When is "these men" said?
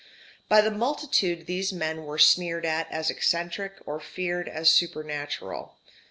1.45-2.05